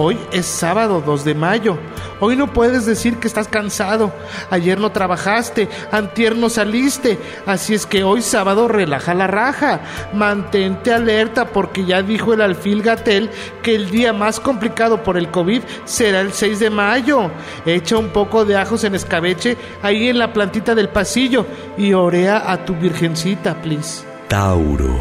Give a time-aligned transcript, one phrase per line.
[0.00, 1.76] Hoy es sábado 2 de mayo.
[2.20, 4.12] Hoy no puedes decir que estás cansado.
[4.48, 7.18] Ayer no trabajaste, antier no saliste.
[7.46, 9.80] Así es que hoy sábado relaja la raja.
[10.12, 13.28] Mantente alerta porque ya dijo el alfil Gatel
[13.60, 17.32] que el día más complicado por el COVID será el 6 de mayo.
[17.66, 21.44] Echa un poco de ajos en escabeche ahí en la plantita del pasillo
[21.76, 24.04] y orea a tu virgencita, please.
[24.28, 24.96] Tauro.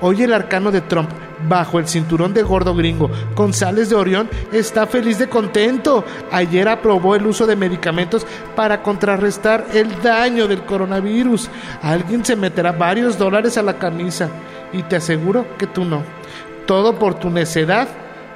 [0.00, 1.10] Hoy el arcano de Trump
[1.48, 3.10] bajo el cinturón de gordo gringo.
[3.34, 6.04] González de Orión está feliz de contento.
[6.30, 11.50] Ayer aprobó el uso de medicamentos para contrarrestar el daño del coronavirus.
[11.82, 14.28] Alguien se meterá varios dólares a la camisa
[14.72, 16.02] y te aseguro que tú no.
[16.66, 17.88] Todo por tu necedad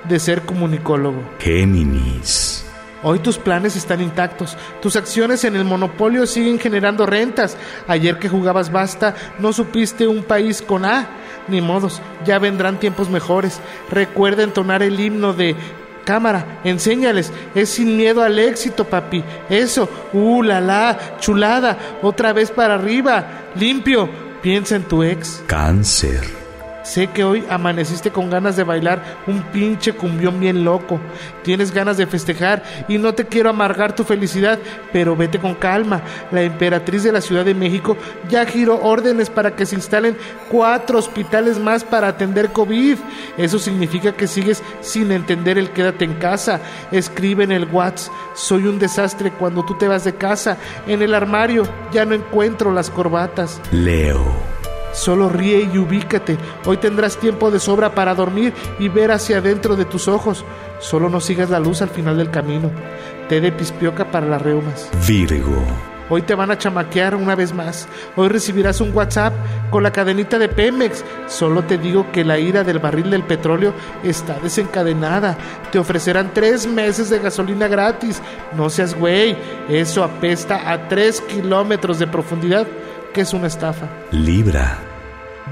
[0.08, 1.22] de ser comunicólogo.
[1.38, 2.64] Géminis.
[3.02, 7.56] Hoy tus planes están intactos, tus acciones en el monopolio siguen generando rentas.
[7.88, 11.08] Ayer que jugabas basta, no supiste un país con A.
[11.50, 13.60] Ni modos, ya vendrán tiempos mejores.
[13.90, 15.56] Recuerda entonar el himno de
[16.04, 19.22] cámara, enséñales, es sin miedo al éxito, papi.
[19.48, 24.08] Eso, uh, la la, chulada, otra vez para arriba, limpio.
[24.42, 25.42] Piensa en tu ex.
[25.46, 26.39] Cáncer.
[26.82, 30.98] Sé que hoy amaneciste con ganas de bailar un pinche cumbión bien loco.
[31.42, 34.58] Tienes ganas de festejar y no te quiero amargar tu felicidad,
[34.92, 36.02] pero vete con calma.
[36.30, 37.96] La emperatriz de la Ciudad de México
[38.28, 40.16] ya giró órdenes para que se instalen
[40.50, 42.96] cuatro hospitales más para atender COVID.
[43.36, 46.60] Eso significa que sigues sin entender el quédate en casa.
[46.92, 50.56] Escribe en el WhatsApp, soy un desastre cuando tú te vas de casa.
[50.86, 53.60] En el armario ya no encuentro las corbatas.
[53.70, 54.59] Leo.
[54.92, 56.36] Solo ríe y ubícate.
[56.64, 60.44] Hoy tendrás tiempo de sobra para dormir y ver hacia adentro de tus ojos.
[60.78, 62.70] Solo no sigas la luz al final del camino.
[63.28, 64.90] Té de pispioca para las reumas.
[65.06, 65.64] Virgo.
[66.12, 67.86] Hoy te van a chamaquear una vez más.
[68.16, 69.32] Hoy recibirás un WhatsApp
[69.70, 71.04] con la cadenita de Pemex.
[71.28, 75.38] Solo te digo que la ira del barril del petróleo está desencadenada.
[75.70, 78.20] Te ofrecerán tres meses de gasolina gratis.
[78.56, 79.36] No seas güey.
[79.68, 82.66] Eso apesta a tres kilómetros de profundidad
[83.12, 83.86] que es una estafa.
[84.10, 84.78] Libra.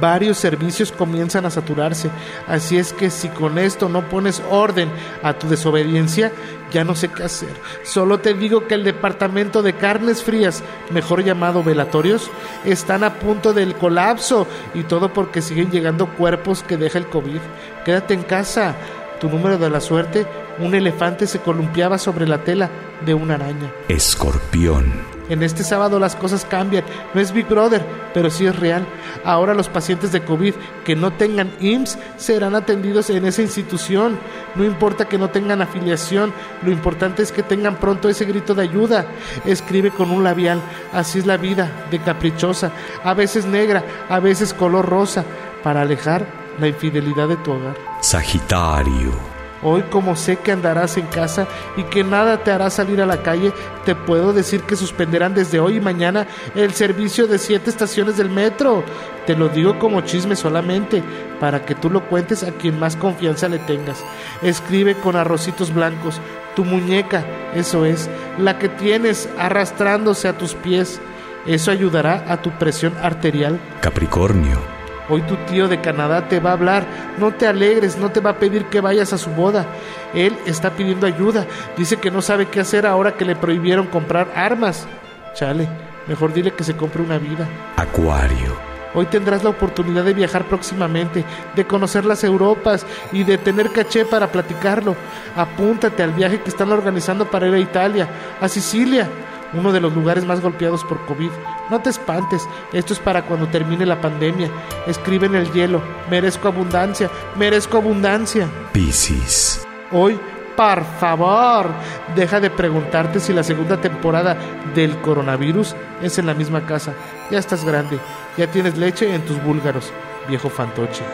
[0.01, 2.09] Varios servicios comienzan a saturarse,
[2.47, 4.89] así es que si con esto no pones orden
[5.25, 6.31] a tu desobediencia,
[6.71, 7.49] ya no sé qué hacer.
[7.83, 12.31] Solo te digo que el departamento de carnes frías, mejor llamado velatorios,
[12.65, 17.41] están a punto del colapso y todo porque siguen llegando cuerpos que deja el COVID.
[17.85, 18.77] Quédate en casa.
[19.21, 20.27] Tu número de la suerte,
[20.61, 22.71] un elefante se columpiaba sobre la tela
[23.05, 23.73] de una araña.
[23.89, 25.18] Escorpión.
[25.28, 26.84] En este sábado las cosas cambian.
[27.15, 27.84] No es Big Brother,
[28.15, 28.87] pero sí es real.
[29.25, 34.19] Ahora los pacientes de COVID que no tengan IMSS serán atendidos en esa institución.
[34.55, 38.62] No importa que no tengan afiliación, lo importante es que tengan pronto ese grito de
[38.62, 39.06] ayuda.
[39.44, 40.61] Escribe con un labial.
[40.93, 42.72] Así es la vida, de caprichosa,
[43.05, 45.25] a veces negra, a veces color rosa,
[45.62, 46.27] para alejar
[46.60, 47.77] la infidelidad de tu hogar.
[48.00, 49.38] Sagitario.
[49.63, 51.47] Hoy como sé que andarás en casa
[51.77, 53.53] y que nada te hará salir a la calle,
[53.85, 58.31] te puedo decir que suspenderán desde hoy y mañana el servicio de siete estaciones del
[58.31, 58.85] metro.
[59.27, 61.03] Te lo digo como chisme solamente,
[61.41, 64.05] para que tú lo cuentes a quien más confianza le tengas.
[64.43, 66.21] Escribe con arrocitos blancos,
[66.55, 68.09] tu muñeca, eso es,
[68.39, 71.01] la que tienes arrastrándose a tus pies.
[71.47, 73.59] Eso ayudará a tu presión arterial.
[73.81, 74.78] Capricornio.
[75.11, 76.85] Hoy tu tío de Canadá te va a hablar.
[77.19, 79.67] No te alegres, no te va a pedir que vayas a su boda.
[80.15, 81.47] Él está pidiendo ayuda.
[81.77, 84.87] Dice que no sabe qué hacer ahora que le prohibieron comprar armas.
[85.35, 85.69] Chale,
[86.07, 87.49] mejor dile que se compre una vida.
[87.77, 88.69] Acuario.
[88.95, 94.05] Hoy tendrás la oportunidad de viajar próximamente, de conocer las Europas y de tener caché
[94.05, 94.97] para platicarlo.
[95.37, 98.09] Apúntate al viaje que están organizando para ir a Italia,
[98.41, 99.07] a Sicilia
[99.53, 101.31] uno de los lugares más golpeados por COVID.
[101.70, 104.50] No te espantes, esto es para cuando termine la pandemia.
[104.86, 108.48] Escribe en el hielo, merezco abundancia, merezco abundancia.
[108.72, 109.66] Piscis.
[109.91, 110.18] Hoy,
[110.56, 111.71] por favor,
[112.16, 114.36] deja de preguntarte si la segunda temporada
[114.74, 116.92] del coronavirus es en la misma casa.
[117.30, 117.98] Ya estás grande,
[118.36, 119.92] ya tienes leche en tus búlgaros,
[120.28, 121.04] viejo fantoche.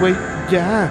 [0.00, 0.16] Güey,
[0.50, 0.90] ya,